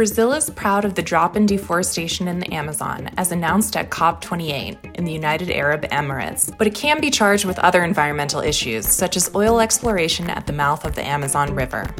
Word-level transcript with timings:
Brazil 0.00 0.32
is 0.32 0.48
proud 0.48 0.86
of 0.86 0.94
the 0.94 1.02
drop 1.02 1.36
in 1.36 1.44
deforestation 1.44 2.26
in 2.26 2.38
the 2.38 2.50
Amazon, 2.54 3.10
as 3.18 3.32
announced 3.32 3.76
at 3.76 3.90
COP28 3.90 4.96
in 4.96 5.04
the 5.04 5.12
United 5.12 5.50
Arab 5.50 5.82
Emirates, 5.90 6.56
but 6.56 6.66
it 6.66 6.74
can 6.74 7.02
be 7.02 7.10
charged 7.10 7.44
with 7.44 7.58
other 7.58 7.84
environmental 7.84 8.40
issues, 8.40 8.86
such 8.86 9.14
as 9.14 9.30
oil 9.34 9.60
exploration 9.60 10.30
at 10.30 10.46
the 10.46 10.54
mouth 10.54 10.86
of 10.86 10.94
the 10.94 11.06
Amazon 11.06 11.54
River. 11.54 11.94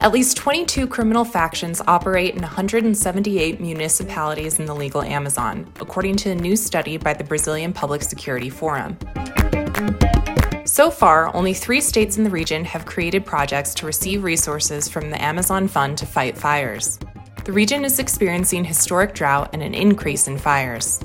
At 0.00 0.12
least 0.12 0.36
22 0.36 0.86
criminal 0.86 1.24
factions 1.24 1.82
operate 1.88 2.36
in 2.36 2.42
178 2.42 3.60
municipalities 3.60 4.60
in 4.60 4.66
the 4.66 4.76
legal 4.76 5.02
Amazon, 5.02 5.72
according 5.80 6.14
to 6.18 6.30
a 6.30 6.36
new 6.36 6.54
study 6.54 6.98
by 6.98 7.14
the 7.14 7.24
Brazilian 7.24 7.72
Public 7.72 8.02
Security 8.02 8.48
Forum. 8.48 8.96
So 10.74 10.90
far, 10.90 11.32
only 11.36 11.54
three 11.54 11.80
states 11.80 12.18
in 12.18 12.24
the 12.24 12.30
region 12.30 12.64
have 12.64 12.84
created 12.84 13.24
projects 13.24 13.74
to 13.74 13.86
receive 13.86 14.24
resources 14.24 14.88
from 14.88 15.08
the 15.08 15.22
Amazon 15.22 15.68
Fund 15.68 15.96
to 15.98 16.04
fight 16.04 16.36
fires. 16.36 16.98
The 17.44 17.52
region 17.52 17.84
is 17.84 18.00
experiencing 18.00 18.64
historic 18.64 19.14
drought 19.14 19.50
and 19.52 19.62
an 19.62 19.72
increase 19.72 20.26
in 20.26 20.36
fires. 20.36 20.98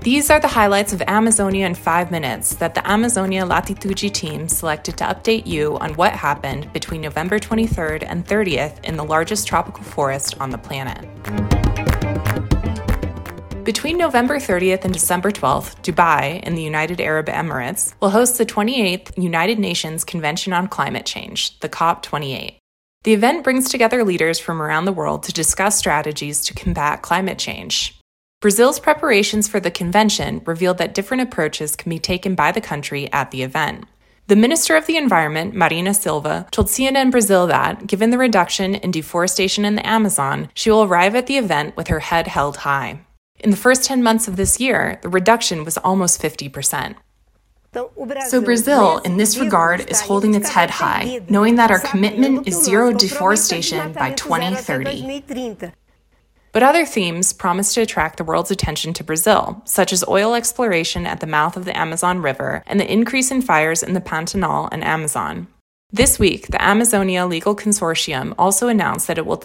These 0.00 0.30
are 0.30 0.40
the 0.40 0.48
highlights 0.48 0.94
of 0.94 1.02
Amazonia 1.02 1.66
in 1.66 1.74
five 1.74 2.10
minutes 2.10 2.54
that 2.54 2.74
the 2.74 2.90
Amazonia 2.90 3.44
Latitude 3.44 4.14
team 4.14 4.48
selected 4.48 4.96
to 4.96 5.04
update 5.04 5.46
you 5.46 5.76
on 5.80 5.92
what 5.92 6.14
happened 6.14 6.72
between 6.72 7.02
November 7.02 7.38
23rd 7.38 8.06
and 8.08 8.26
30th 8.26 8.82
in 8.84 8.96
the 8.96 9.04
largest 9.04 9.46
tropical 9.46 9.84
forest 9.84 10.40
on 10.40 10.48
the 10.48 10.56
planet. 10.56 11.53
Between 13.64 13.96
November 13.96 14.36
30th 14.36 14.84
and 14.84 14.92
December 14.92 15.30
12th, 15.30 15.80
Dubai, 15.82 16.42
in 16.42 16.54
the 16.54 16.62
United 16.62 17.00
Arab 17.00 17.28
Emirates, 17.28 17.94
will 17.98 18.10
host 18.10 18.36
the 18.36 18.44
28th 18.44 19.16
United 19.16 19.58
Nations 19.58 20.04
Convention 20.04 20.52
on 20.52 20.68
Climate 20.68 21.06
Change, 21.06 21.58
the 21.60 21.68
COP28. 21.70 22.58
The 23.04 23.14
event 23.14 23.42
brings 23.42 23.70
together 23.70 24.04
leaders 24.04 24.38
from 24.38 24.60
around 24.60 24.84
the 24.84 24.92
world 24.92 25.22
to 25.22 25.32
discuss 25.32 25.78
strategies 25.78 26.44
to 26.44 26.52
combat 26.52 27.00
climate 27.00 27.38
change. 27.38 27.98
Brazil's 28.42 28.78
preparations 28.78 29.48
for 29.48 29.60
the 29.60 29.70
convention 29.70 30.42
revealed 30.44 30.76
that 30.76 30.92
different 30.92 31.22
approaches 31.22 31.74
can 31.74 31.88
be 31.88 31.98
taken 31.98 32.34
by 32.34 32.52
the 32.52 32.60
country 32.60 33.10
at 33.14 33.30
the 33.30 33.42
event. 33.42 33.86
The 34.26 34.36
Minister 34.36 34.76
of 34.76 34.86
the 34.86 34.98
Environment, 34.98 35.54
Marina 35.54 35.94
Silva, 35.94 36.46
told 36.50 36.66
CNN 36.66 37.10
Brazil 37.10 37.46
that, 37.46 37.86
given 37.86 38.10
the 38.10 38.18
reduction 38.18 38.74
in 38.74 38.90
deforestation 38.90 39.64
in 39.64 39.74
the 39.74 39.86
Amazon, 39.86 40.50
she 40.52 40.70
will 40.70 40.82
arrive 40.82 41.14
at 41.14 41.26
the 41.28 41.38
event 41.38 41.78
with 41.78 41.88
her 41.88 42.00
head 42.00 42.26
held 42.26 42.58
high. 42.58 43.00
In 43.44 43.50
the 43.50 43.58
first 43.58 43.84
10 43.84 44.02
months 44.02 44.26
of 44.26 44.36
this 44.36 44.58
year, 44.58 44.98
the 45.02 45.10
reduction 45.10 45.64
was 45.64 45.76
almost 45.76 46.20
50%. 46.20 46.94
So, 47.74 48.40
Brazil, 48.40 48.98
in 48.98 49.18
this 49.18 49.36
regard, 49.36 49.90
is 49.90 50.00
holding 50.00 50.34
its 50.34 50.48
head 50.48 50.70
high, 50.70 51.20
knowing 51.28 51.56
that 51.56 51.70
our 51.70 51.80
commitment 51.80 52.48
is 52.48 52.64
zero 52.64 52.90
deforestation 52.94 53.92
by 53.92 54.12
2030. 54.12 55.22
But 56.52 56.62
other 56.62 56.86
themes 56.86 57.34
promise 57.34 57.74
to 57.74 57.82
attract 57.82 58.16
the 58.16 58.24
world's 58.24 58.50
attention 58.50 58.94
to 58.94 59.04
Brazil, 59.04 59.60
such 59.66 59.92
as 59.92 60.08
oil 60.08 60.34
exploration 60.34 61.04
at 61.04 61.20
the 61.20 61.26
mouth 61.26 61.54
of 61.54 61.66
the 61.66 61.76
Amazon 61.76 62.22
River 62.22 62.62
and 62.66 62.80
the 62.80 62.90
increase 62.90 63.30
in 63.30 63.42
fires 63.42 63.82
in 63.82 63.92
the 63.92 64.00
Pantanal 64.00 64.70
and 64.72 64.82
Amazon. 64.82 65.48
This 65.92 66.18
week, 66.18 66.46
the 66.46 66.62
Amazonia 66.62 67.26
Legal 67.26 67.54
Consortium 67.54 68.34
also 68.38 68.68
announced 68.68 69.06
that 69.08 69.18
it 69.18 69.26
will 69.26 69.42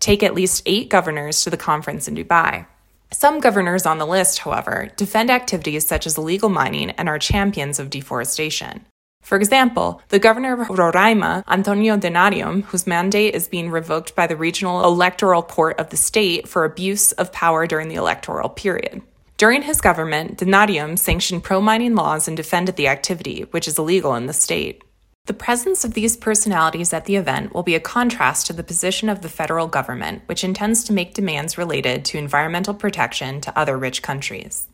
take 0.00 0.24
at 0.24 0.34
least 0.34 0.62
eight 0.66 0.88
governors 0.88 1.44
to 1.44 1.50
the 1.50 1.56
conference 1.56 2.08
in 2.08 2.16
Dubai. 2.16 2.66
Some 3.12 3.40
governors 3.40 3.86
on 3.86 3.98
the 3.98 4.06
list, 4.06 4.40
however, 4.40 4.90
defend 4.96 5.30
activities 5.30 5.86
such 5.86 6.06
as 6.06 6.18
illegal 6.18 6.48
mining 6.48 6.90
and 6.90 7.08
are 7.08 7.18
champions 7.18 7.78
of 7.78 7.90
deforestation. 7.90 8.84
For 9.22 9.36
example, 9.36 10.02
the 10.08 10.18
governor 10.18 10.60
of 10.60 10.68
Roraima, 10.68 11.42
Antonio 11.48 11.96
Denarium, 11.96 12.62
whose 12.64 12.86
mandate 12.86 13.34
is 13.34 13.48
being 13.48 13.70
revoked 13.70 14.14
by 14.14 14.26
the 14.26 14.36
regional 14.36 14.84
electoral 14.84 15.42
court 15.42 15.80
of 15.80 15.90
the 15.90 15.96
state 15.96 16.46
for 16.48 16.64
abuse 16.64 17.12
of 17.12 17.32
power 17.32 17.66
during 17.66 17.88
the 17.88 17.96
electoral 17.96 18.48
period. 18.48 19.02
During 19.36 19.62
his 19.62 19.80
government, 19.80 20.38
Denarium 20.38 20.98
sanctioned 20.98 21.42
pro 21.42 21.60
mining 21.60 21.94
laws 21.94 22.28
and 22.28 22.36
defended 22.36 22.76
the 22.76 22.88
activity, 22.88 23.42
which 23.50 23.66
is 23.66 23.78
illegal 23.78 24.14
in 24.14 24.26
the 24.26 24.32
state. 24.32 24.82
The 25.26 25.34
presence 25.34 25.84
of 25.84 25.94
these 25.94 26.16
personalities 26.16 26.92
at 26.92 27.06
the 27.06 27.16
event 27.16 27.52
will 27.52 27.64
be 27.64 27.74
a 27.74 27.80
contrast 27.80 28.46
to 28.46 28.52
the 28.52 28.62
position 28.62 29.08
of 29.08 29.22
the 29.22 29.28
federal 29.28 29.66
government, 29.66 30.22
which 30.26 30.44
intends 30.44 30.84
to 30.84 30.92
make 30.92 31.14
demands 31.14 31.58
related 31.58 32.04
to 32.04 32.18
environmental 32.18 32.74
protection 32.74 33.40
to 33.40 33.58
other 33.58 33.76
rich 33.76 34.02
countries. 34.02 34.68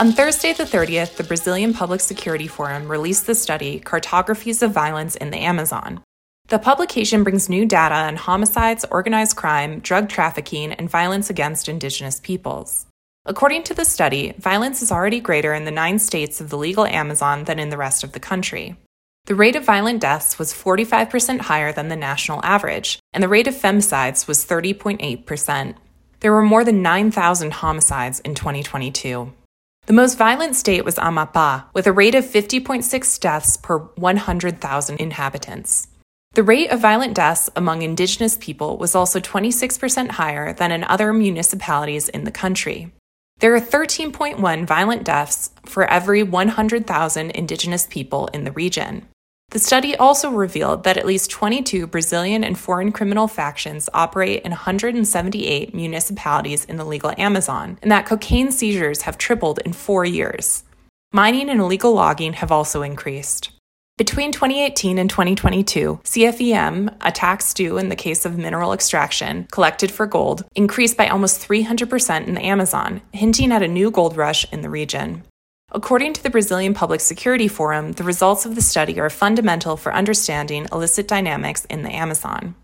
On 0.00 0.10
Thursday, 0.10 0.52
the 0.52 0.64
30th, 0.64 1.14
the 1.14 1.22
Brazilian 1.22 1.72
Public 1.72 2.00
Security 2.00 2.48
Forum 2.48 2.88
released 2.88 3.28
the 3.28 3.36
study 3.36 3.78
Cartographies 3.78 4.62
of 4.62 4.72
Violence 4.72 5.14
in 5.14 5.30
the 5.30 5.38
Amazon. 5.38 6.02
The 6.48 6.58
publication 6.58 7.22
brings 7.22 7.48
new 7.48 7.66
data 7.66 7.94
on 7.94 8.16
homicides, 8.16 8.84
organized 8.90 9.36
crime, 9.36 9.78
drug 9.78 10.08
trafficking, 10.08 10.72
and 10.72 10.90
violence 10.90 11.30
against 11.30 11.68
indigenous 11.68 12.18
peoples. 12.18 12.86
According 13.28 13.64
to 13.64 13.74
the 13.74 13.84
study, 13.84 14.34
violence 14.38 14.82
is 14.82 14.92
already 14.92 15.18
greater 15.18 15.52
in 15.52 15.64
the 15.64 15.72
nine 15.72 15.98
states 15.98 16.40
of 16.40 16.48
the 16.48 16.56
legal 16.56 16.86
Amazon 16.86 17.42
than 17.42 17.58
in 17.58 17.70
the 17.70 17.76
rest 17.76 18.04
of 18.04 18.12
the 18.12 18.20
country. 18.20 18.76
The 19.24 19.34
rate 19.34 19.56
of 19.56 19.64
violent 19.64 20.00
deaths 20.00 20.38
was 20.38 20.54
45% 20.54 21.40
higher 21.40 21.72
than 21.72 21.88
the 21.88 21.96
national 21.96 22.40
average, 22.44 23.00
and 23.12 23.24
the 23.24 23.28
rate 23.28 23.48
of 23.48 23.54
femicides 23.56 24.28
was 24.28 24.46
30.8%. 24.46 25.74
There 26.20 26.32
were 26.32 26.42
more 26.42 26.62
than 26.62 26.82
9,000 26.82 27.54
homicides 27.54 28.20
in 28.20 28.36
2022. 28.36 29.32
The 29.86 29.92
most 29.92 30.16
violent 30.16 30.54
state 30.54 30.84
was 30.84 30.94
Amapá, 30.94 31.64
with 31.74 31.88
a 31.88 31.92
rate 31.92 32.14
of 32.14 32.24
50.6 32.24 33.18
deaths 33.20 33.56
per 33.56 33.78
100,000 33.78 35.00
inhabitants. 35.00 35.88
The 36.34 36.44
rate 36.44 36.70
of 36.70 36.78
violent 36.78 37.14
deaths 37.14 37.50
among 37.56 37.82
indigenous 37.82 38.36
people 38.40 38.76
was 38.76 38.94
also 38.94 39.18
26% 39.18 40.10
higher 40.12 40.52
than 40.52 40.70
in 40.70 40.84
other 40.84 41.12
municipalities 41.12 42.08
in 42.08 42.22
the 42.22 42.30
country. 42.30 42.92
There 43.38 43.54
are 43.54 43.60
13.1 43.60 44.66
violent 44.66 45.04
deaths 45.04 45.50
for 45.66 45.84
every 45.90 46.22
100,000 46.22 47.30
indigenous 47.32 47.86
people 47.86 48.28
in 48.28 48.44
the 48.44 48.52
region. 48.52 49.06
The 49.50 49.58
study 49.58 49.94
also 49.94 50.30
revealed 50.30 50.84
that 50.84 50.96
at 50.96 51.04
least 51.04 51.30
22 51.30 51.86
Brazilian 51.86 52.42
and 52.42 52.58
foreign 52.58 52.92
criminal 52.92 53.28
factions 53.28 53.90
operate 53.92 54.42
in 54.42 54.52
178 54.52 55.74
municipalities 55.74 56.64
in 56.64 56.76
the 56.78 56.84
legal 56.84 57.12
Amazon, 57.18 57.78
and 57.82 57.92
that 57.92 58.06
cocaine 58.06 58.50
seizures 58.50 59.02
have 59.02 59.18
tripled 59.18 59.58
in 59.66 59.74
four 59.74 60.06
years. 60.06 60.64
Mining 61.12 61.50
and 61.50 61.60
illegal 61.60 61.92
logging 61.92 62.32
have 62.32 62.50
also 62.50 62.80
increased. 62.80 63.50
Between 63.98 64.30
2018 64.30 64.98
and 64.98 65.08
2022, 65.08 66.00
CFEM, 66.04 66.94
a 67.00 67.10
tax 67.10 67.54
due 67.54 67.78
in 67.78 67.88
the 67.88 67.96
case 67.96 68.26
of 68.26 68.36
mineral 68.36 68.74
extraction 68.74 69.48
collected 69.50 69.90
for 69.90 70.06
gold, 70.06 70.44
increased 70.54 70.98
by 70.98 71.08
almost 71.08 71.40
300% 71.40 72.26
in 72.26 72.34
the 72.34 72.44
Amazon, 72.44 73.00
hinting 73.12 73.52
at 73.52 73.62
a 73.62 73.68
new 73.68 73.90
gold 73.90 74.14
rush 74.14 74.44
in 74.52 74.60
the 74.60 74.68
region. 74.68 75.22
According 75.72 76.12
to 76.12 76.22
the 76.22 76.28
Brazilian 76.28 76.74
Public 76.74 77.00
Security 77.00 77.48
Forum, 77.48 77.92
the 77.92 78.04
results 78.04 78.44
of 78.44 78.54
the 78.54 78.60
study 78.60 79.00
are 79.00 79.08
fundamental 79.08 79.78
for 79.78 79.94
understanding 79.94 80.66
illicit 80.70 81.08
dynamics 81.08 81.64
in 81.70 81.82
the 81.82 81.90
Amazon. 81.90 82.54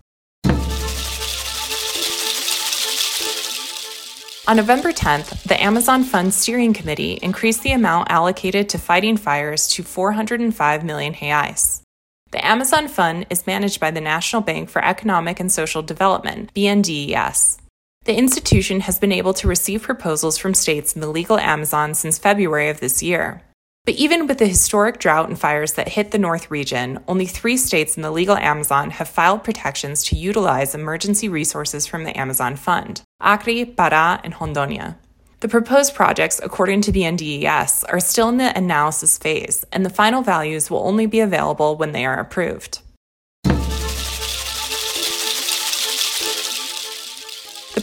On 4.45 4.57
November 4.57 4.91
10th, 4.91 5.43
the 5.43 5.61
Amazon 5.63 6.03
Fund 6.03 6.33
Steering 6.33 6.73
Committee 6.73 7.13
increased 7.21 7.63
the 7.63 7.71
amount 7.71 8.11
allocated 8.11 8.67
to 8.69 8.77
fighting 8.77 9.15
fires 9.15 9.69
to 9.69 9.83
405 9.83 10.83
million 10.83 11.13
reais. 11.13 11.81
The 12.31 12.45
Amazon 12.45 12.89
Fund 12.89 13.25
is 13.29 13.47
managed 13.47 13.79
by 13.79 13.89
the 13.91 14.01
National 14.01 14.41
Bank 14.41 14.69
for 14.69 14.83
Economic 14.83 15.39
and 15.39 15.49
Social 15.49 15.81
Development, 15.81 16.53
BNDES. 16.53 17.57
The 18.03 18.17
institution 18.17 18.81
has 18.81 18.99
been 18.99 19.13
able 19.13 19.33
to 19.35 19.47
receive 19.47 19.81
proposals 19.81 20.37
from 20.37 20.53
states 20.53 20.93
in 20.93 20.99
the 20.99 21.07
legal 21.07 21.39
Amazon 21.39 21.93
since 21.93 22.17
February 22.17 22.67
of 22.67 22.81
this 22.81 23.01
year. 23.01 23.43
But 23.85 23.95
even 23.95 24.27
with 24.27 24.37
the 24.37 24.47
historic 24.47 24.97
drought 24.97 25.27
and 25.27 25.37
fires 25.37 25.73
that 25.73 25.89
hit 25.89 26.11
the 26.11 26.17
North 26.17 26.49
region, 26.49 27.03
only 27.05 27.25
three 27.25 27.57
states 27.57 27.97
in 27.97 28.01
the 28.01 28.11
legal 28.11 28.37
Amazon 28.37 28.91
have 28.91 29.09
filed 29.09 29.43
protections 29.43 30.05
to 30.05 30.15
utilize 30.15 30.73
emergency 30.73 31.27
resources 31.27 31.85
from 31.85 32.05
the 32.05 32.17
Amazon 32.17 32.55
Fund 32.55 33.01
Acre, 33.21 33.65
Pará, 33.65 34.21
and 34.23 34.35
Rondônia. 34.35 34.95
The 35.41 35.49
proposed 35.49 35.95
projects, 35.95 36.39
according 36.41 36.79
to 36.83 36.93
the 36.93 37.01
BNDES, 37.01 37.83
are 37.89 37.99
still 37.99 38.29
in 38.29 38.37
the 38.37 38.57
analysis 38.57 39.17
phase, 39.17 39.65
and 39.73 39.85
the 39.85 39.89
final 39.89 40.21
values 40.21 40.71
will 40.71 40.87
only 40.87 41.05
be 41.05 41.19
available 41.19 41.75
when 41.75 41.91
they 41.91 42.05
are 42.05 42.17
approved. 42.17 42.79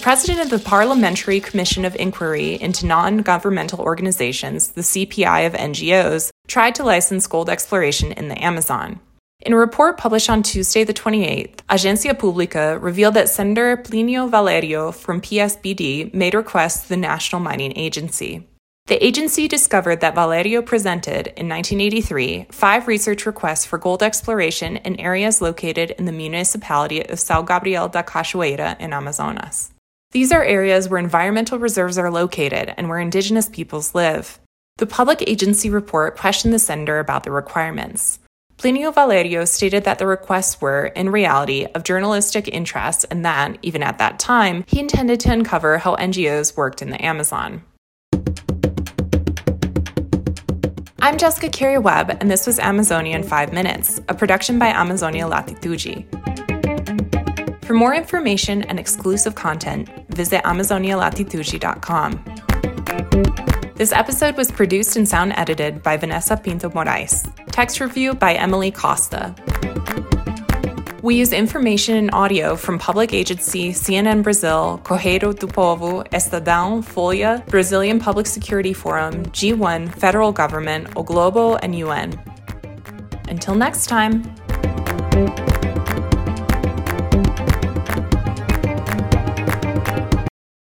President 0.00 0.41
of 0.41 0.49
the 0.49 0.58
Parliamentary 0.67 1.41
Commission 1.41 1.85
of 1.85 1.94
Inquiry 1.97 2.55
into 2.55 2.87
Non 2.87 3.19
Governmental 3.19 3.81
Organizations, 3.81 4.69
the 4.69 4.81
CPI 4.81 5.47
of 5.47 5.52
NGOs, 5.52 6.31
tried 6.49 6.75
to 6.76 6.85
license 6.85 7.26
gold 7.26 7.50
exploration 7.50 8.12
in 8.12 8.29
the 8.29 8.43
Amazon. 8.43 8.99
In 9.41 9.52
a 9.52 9.58
report 9.58 9.99
published 9.99 10.31
on 10.31 10.43
Tuesday, 10.43 10.85
the 10.85 10.94
28th, 10.94 11.56
Agência 11.69 12.14
Pública 12.14 12.82
revealed 12.82 13.12
that 13.12 13.29
Senator 13.29 13.76
Plinio 13.76 14.31
Valerio 14.31 14.91
from 14.91 15.20
PSDB 15.20 16.14
made 16.14 16.32
requests 16.32 16.85
to 16.85 16.88
the 16.88 16.97
National 16.97 17.43
Mining 17.43 17.76
Agency. 17.76 18.49
The 18.87 19.05
agency 19.05 19.49
discovered 19.49 20.00
that 20.00 20.14
Valerio 20.14 20.62
presented, 20.62 21.26
in 21.37 21.47
1983, 21.47 22.47
five 22.50 22.88
research 22.88 23.26
requests 23.26 23.67
for 23.67 23.76
gold 23.76 24.02
exploration 24.02 24.79
in 24.79 24.99
areas 24.99 25.43
located 25.43 25.91
in 25.91 26.06
the 26.06 26.12
municipality 26.12 27.00
of 27.00 27.19
São 27.19 27.44
Gabriel 27.44 27.88
da 27.88 28.02
Cachoeira 28.02 28.81
in 28.81 28.94
Amazonas. 28.94 29.70
These 30.12 30.33
are 30.33 30.43
areas 30.43 30.89
where 30.89 30.99
environmental 30.99 31.61
reserves 31.61 31.97
are 31.97 32.11
located 32.11 32.75
and 32.77 32.89
where 32.89 32.99
indigenous 32.99 33.49
peoples 33.49 33.95
live. 33.95 34.41
The 34.79 34.87
public 34.87 35.23
agency 35.25 35.71
report 35.71 36.17
questioned 36.17 36.53
the 36.53 36.59
sender 36.59 36.99
about 36.99 37.23
the 37.23 37.31
requirements. 37.31 38.19
Plinio 38.59 38.93
Valerio 38.93 39.45
stated 39.45 39.85
that 39.85 40.01
the 40.01 40.09
requests 40.09 40.61
were, 40.61 40.87
in 40.87 41.11
reality, 41.11 41.65
of 41.77 41.85
journalistic 41.85 42.49
interest 42.49 43.07
and 43.09 43.25
that, 43.25 43.57
even 43.62 43.85
at 43.85 43.99
that 43.99 44.19
time, 44.19 44.65
he 44.67 44.81
intended 44.81 45.21
to 45.21 45.31
uncover 45.31 45.79
how 45.79 45.95
NGOs 45.95 46.57
worked 46.57 46.83
in 46.83 46.91
the 46.91 47.05
Amazon. 47.05 47.62
I'm 51.01 51.19
Jessica 51.19 51.51
Carey 51.51 51.79
Webb, 51.79 52.17
and 52.21 52.29
this 52.29 52.49
was 52.49 52.59
Amazonia 52.59 53.17
in 53.17 53.23
5 53.23 53.53
Minutes, 53.53 54.01
a 54.09 54.15
production 54.15 54.59
by 54.59 54.71
Amazonia 54.71 55.29
Latitude. 55.29 56.05
For 57.71 57.75
more 57.75 57.95
information 57.95 58.65
and 58.65 58.81
exclusive 58.81 59.37
content, 59.37 59.89
visit 60.09 60.43
AmazoniaLatitude.com. 60.43 62.25
This 63.77 63.93
episode 63.93 64.37
was 64.37 64.51
produced 64.51 64.97
and 64.97 65.09
sound 65.09 65.35
edited 65.37 65.81
by 65.81 65.97
Vanessa 65.97 66.37
Pinto 66.37 66.69
Morais. 66.75 67.23
Text 67.53 67.79
review 67.79 68.15
by 68.15 68.35
Emily 68.35 68.73
Costa. 68.73 69.37
We 71.03 71.15
use 71.15 71.33
information 71.33 71.97
and 71.97 72.11
audio 72.13 72.57
from 72.57 72.81
public 72.81 73.15
agency 73.15 73.71
CNN 73.71 74.25
Brazil, 74.25 74.81
Correio 74.83 75.33
do 75.33 75.47
Povo, 75.47 76.03
Estadão, 76.11 76.83
Folha, 76.83 77.47
Brazilian 77.47 78.01
Public 78.01 78.27
Security 78.27 78.73
Forum, 78.73 79.27
G1, 79.27 79.95
federal 79.95 80.33
government, 80.33 80.89
O 80.97 81.05
Globo, 81.05 81.55
and 81.55 81.77
UN. 81.77 82.21
Until 83.29 83.55
next 83.55 83.87
time. 83.87 84.25